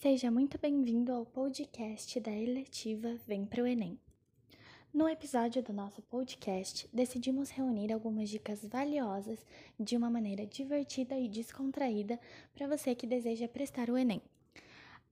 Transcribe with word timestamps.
Seja 0.00 0.30
muito 0.30 0.56
bem-vindo 0.62 1.12
ao 1.12 1.26
podcast 1.26 2.20
da 2.20 2.30
eletiva 2.30 3.16
Vem 3.26 3.44
Pro 3.44 3.66
Enem. 3.66 3.98
No 4.94 5.08
episódio 5.08 5.60
do 5.60 5.72
nosso 5.72 6.00
podcast, 6.02 6.88
decidimos 6.92 7.50
reunir 7.50 7.92
algumas 7.92 8.28
dicas 8.28 8.64
valiosas 8.64 9.44
de 9.78 9.96
uma 9.96 10.08
maneira 10.08 10.46
divertida 10.46 11.18
e 11.18 11.28
descontraída 11.28 12.16
para 12.54 12.68
você 12.68 12.94
que 12.94 13.08
deseja 13.08 13.48
prestar 13.48 13.90
o 13.90 13.98
Enem. 13.98 14.22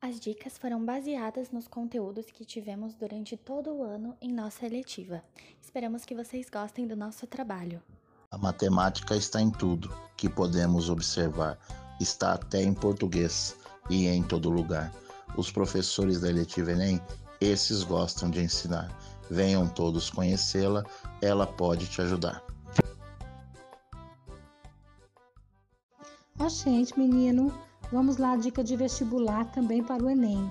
As 0.00 0.20
dicas 0.20 0.56
foram 0.56 0.84
baseadas 0.84 1.50
nos 1.50 1.66
conteúdos 1.66 2.26
que 2.26 2.44
tivemos 2.44 2.94
durante 2.94 3.36
todo 3.36 3.74
o 3.74 3.82
ano 3.82 4.16
em 4.20 4.32
nossa 4.32 4.66
eletiva. 4.66 5.20
Esperamos 5.60 6.04
que 6.04 6.14
vocês 6.14 6.48
gostem 6.48 6.86
do 6.86 6.94
nosso 6.94 7.26
trabalho. 7.26 7.82
A 8.30 8.38
matemática 8.38 9.16
está 9.16 9.42
em 9.42 9.50
tudo 9.50 9.90
que 10.16 10.28
podemos 10.28 10.88
observar, 10.88 11.58
está 12.00 12.34
até 12.34 12.62
em 12.62 12.72
português 12.72 13.56
e 13.90 14.06
em 14.06 14.22
todo 14.22 14.50
lugar. 14.50 14.92
Os 15.36 15.50
professores 15.50 16.20
da 16.20 16.28
Eletiva 16.28 16.72
Enem, 16.72 17.00
esses 17.40 17.82
gostam 17.82 18.30
de 18.30 18.40
ensinar. 18.40 18.90
Venham 19.30 19.66
todos 19.68 20.10
conhecê-la, 20.10 20.84
ela 21.20 21.46
pode 21.46 21.86
te 21.86 22.00
ajudar. 22.00 22.42
Ó, 26.38 26.48
gente, 26.48 26.98
menino, 26.98 27.52
vamos 27.90 28.18
lá, 28.18 28.36
dica 28.36 28.62
de 28.62 28.76
vestibular 28.76 29.50
também 29.52 29.82
para 29.82 30.02
o 30.02 30.10
Enem. 30.10 30.50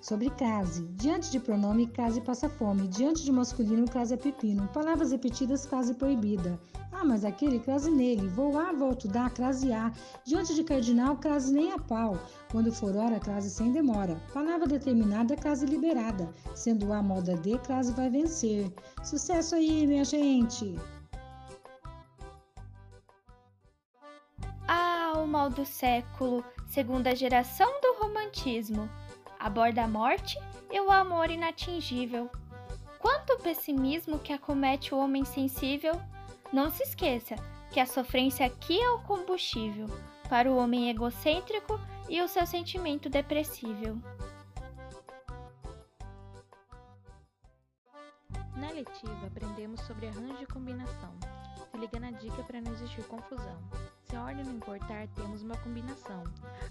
Sobre 0.00 0.30
crase. 0.30 0.86
Diante 0.92 1.30
de 1.30 1.38
pronome, 1.38 1.86
crase 1.86 2.22
passa 2.22 2.48
fome. 2.48 2.88
Diante 2.88 3.22
de 3.22 3.30
masculino, 3.30 3.86
crase 3.86 4.14
é 4.14 4.16
pepino. 4.16 4.66
Palavras 4.68 5.12
repetidas, 5.12 5.66
crase 5.66 5.92
proibida. 5.92 6.58
Ah, 6.90 7.04
mas 7.04 7.22
aquele, 7.22 7.58
crase 7.58 7.90
nele. 7.90 8.26
Vou 8.28 8.58
a, 8.58 8.72
volto 8.72 9.06
dar, 9.06 9.30
crase 9.30 9.70
a. 9.72 9.92
Diante 10.24 10.54
de 10.54 10.64
cardinal, 10.64 11.18
crase 11.18 11.52
nem 11.52 11.72
a 11.72 11.78
pau. 11.78 12.18
Quando 12.50 12.72
for 12.72 12.96
hora, 12.96 13.20
crase 13.20 13.50
sem 13.50 13.72
demora. 13.72 14.18
Palavra 14.32 14.66
determinada, 14.66 15.36
crase 15.36 15.66
liberada. 15.66 16.30
Sendo 16.54 16.92
a 16.94 17.02
moda 17.02 17.36
de, 17.36 17.58
crase 17.58 17.92
vai 17.92 18.08
vencer. 18.08 18.72
Sucesso 19.04 19.54
aí, 19.54 19.86
minha 19.86 20.04
gente! 20.04 20.78
Ah, 24.66 25.12
o 25.16 25.26
mal 25.26 25.50
do 25.50 25.66
século, 25.66 26.42
segunda 26.68 27.14
geração 27.14 27.68
do 27.82 28.02
romantismo 28.02 28.88
aborda 29.40 29.82
a 29.82 29.88
morte 29.88 30.38
e 30.70 30.78
o 30.80 30.90
amor 30.90 31.30
inatingível. 31.30 32.30
Quanto 32.98 33.38
pessimismo 33.42 34.18
que 34.18 34.32
acomete 34.32 34.94
o 34.94 34.98
homem 34.98 35.24
sensível! 35.24 35.94
Não 36.52 36.70
se 36.70 36.82
esqueça 36.82 37.34
que 37.72 37.80
a 37.80 37.86
sofrência 37.86 38.44
aqui 38.44 38.78
é 38.80 38.90
o 38.90 39.02
combustível 39.02 39.86
para 40.28 40.50
o 40.50 40.56
homem 40.56 40.90
egocêntrico 40.90 41.80
e 42.08 42.20
o 42.20 42.28
seu 42.28 42.46
sentimento 42.46 43.08
depressível. 43.08 43.98
Na 48.56 48.70
letiva, 48.70 49.26
aprendemos 49.26 49.80
sobre 49.82 50.08
arranjo 50.08 50.42
e 50.42 50.46
combinação. 50.46 51.14
Se 51.70 51.78
liga 51.78 51.98
na 51.98 52.10
dica 52.10 52.42
para 52.42 52.60
não 52.60 52.72
existir 52.72 53.02
confusão. 53.04 53.58
Se 54.10 54.16
a 54.16 54.24
ordem 54.24 54.44
não 54.44 54.54
importar, 54.54 55.06
temos 55.14 55.40
uma 55.40 55.56
combinação. 55.58 56.24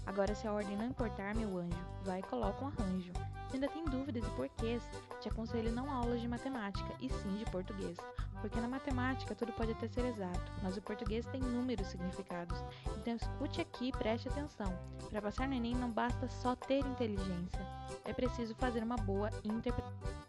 Agora, 0.04 0.34
se 0.34 0.46
a 0.46 0.52
ordem 0.52 0.76
não 0.76 0.84
importar, 0.84 1.34
meu 1.34 1.56
anjo, 1.56 1.86
vai 2.04 2.20
e 2.20 2.22
coloca 2.22 2.62
um 2.62 2.68
arranjo. 2.68 3.14
Se 3.48 3.54
ainda 3.54 3.66
tem 3.66 3.82
dúvidas 3.86 4.22
e 4.22 4.30
porquês, 4.32 4.82
te 5.22 5.28
aconselho 5.30 5.72
não 5.72 5.90
aulas 5.90 6.20
de 6.20 6.28
matemática, 6.28 6.94
e 7.00 7.08
sim 7.08 7.36
de 7.38 7.46
português. 7.46 7.96
Porque 8.42 8.60
na 8.60 8.68
matemática 8.68 9.34
tudo 9.34 9.52
pode 9.54 9.72
até 9.72 9.88
ser 9.88 10.04
exato, 10.04 10.52
mas 10.62 10.76
o 10.76 10.82
português 10.82 11.24
tem 11.28 11.40
inúmeros 11.40 11.86
significados. 11.86 12.62
Então 12.98 13.16
escute 13.16 13.62
aqui 13.62 13.88
e 13.88 13.92
preste 13.92 14.28
atenção. 14.28 14.78
Para 15.08 15.22
passar 15.22 15.48
no 15.48 15.54
Enem 15.54 15.74
não 15.74 15.90
basta 15.90 16.28
só 16.28 16.54
ter 16.54 16.80
inteligência, 16.80 17.66
é 18.04 18.12
preciso 18.12 18.54
fazer 18.56 18.82
uma 18.82 18.96
boa 18.96 19.30
interpretação. 19.44 20.20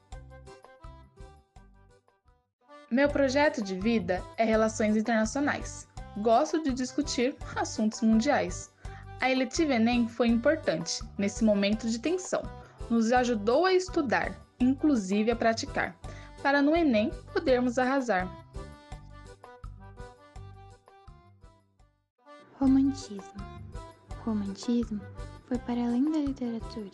Meu 2.90 3.10
projeto 3.10 3.62
de 3.62 3.78
vida 3.78 4.24
é 4.38 4.46
Relações 4.46 4.96
Internacionais 4.96 5.91
gosto 6.18 6.62
de 6.62 6.74
discutir 6.74 7.36
assuntos 7.56 8.02
mundiais. 8.02 8.72
A 9.22 9.30
eletiva 9.30 9.74
Enem 9.74 10.08
foi 10.08 10.28
importante 10.28 11.04
nesse 11.18 11.44
momento 11.44 11.88
de 11.88 12.00
tensão. 12.00 12.42
Nos 12.90 13.12
ajudou 13.12 13.66
a 13.66 13.74
estudar, 13.74 14.36
inclusive 14.60 15.32
a 15.32 15.36
praticar, 15.36 15.96
para 16.42 16.62
no 16.62 16.76
Enem 16.76 17.12
podermos 17.32 17.78
arrasar. 17.78 18.30
Romantismo. 22.60 23.22
O 24.10 24.24
romantismo 24.24 25.02
foi 25.48 25.58
para 25.60 25.84
além 25.86 26.12
da 26.12 26.20
literatura. 26.20 26.92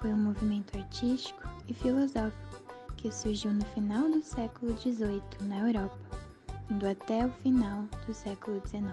Foi 0.00 0.12
um 0.12 0.18
movimento 0.18 0.76
artístico 0.76 1.48
e 1.68 1.74
filosófico 1.74 2.62
que 2.96 3.12
surgiu 3.12 3.52
no 3.52 3.64
final 3.66 4.10
do 4.10 4.22
século 4.22 4.76
XVIII 4.76 5.22
na 5.42 5.60
Europa 5.60 5.98
até 6.86 7.26
o 7.26 7.30
final 7.42 7.84
do 8.06 8.14
século 8.14 8.60
XIX. 8.66 8.92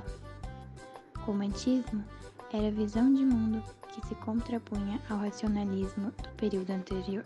Romantismo 1.19 2.03
era 2.51 2.67
a 2.67 2.71
visão 2.71 3.13
de 3.13 3.25
mundo 3.25 3.63
que 3.89 4.07
se 4.07 4.15
contrapunha 4.15 4.99
ao 5.09 5.19
racionalismo 5.19 6.11
do 6.11 6.29
período 6.35 6.71
anterior. 6.71 7.23